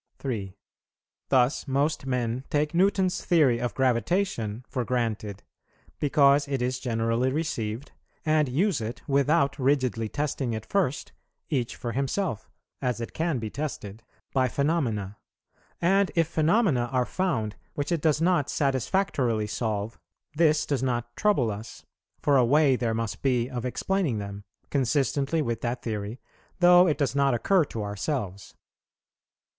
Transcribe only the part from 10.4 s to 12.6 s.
it first, each for himself,